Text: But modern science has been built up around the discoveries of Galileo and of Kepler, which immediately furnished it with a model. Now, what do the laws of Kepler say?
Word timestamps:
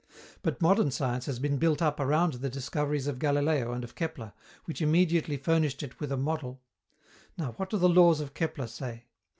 But 0.41 0.63
modern 0.63 0.89
science 0.89 1.27
has 1.27 1.37
been 1.37 1.57
built 1.59 1.79
up 1.79 1.99
around 1.99 2.33
the 2.33 2.49
discoveries 2.49 3.05
of 3.05 3.19
Galileo 3.19 3.71
and 3.71 3.83
of 3.83 3.93
Kepler, 3.93 4.33
which 4.65 4.81
immediately 4.81 5.37
furnished 5.37 5.83
it 5.83 5.99
with 5.99 6.11
a 6.11 6.17
model. 6.17 6.59
Now, 7.37 7.51
what 7.57 7.69
do 7.69 7.77
the 7.77 7.87
laws 7.87 8.19
of 8.19 8.33
Kepler 8.33 8.65
say? 8.65 9.05